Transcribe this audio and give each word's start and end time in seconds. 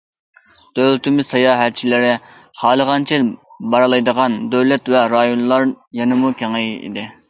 دۆلىتىمىز 0.79 1.27
ساياھەتچىلىرى 1.33 2.09
خالىغانچە 2.63 3.21
بارالايدىغان 3.75 4.43
دۆلەت 4.57 4.95
ۋە 4.97 5.07
رايونلار 5.17 5.73
يەنىمۇ 6.03 6.39
كېڭەيدى. 6.43 7.11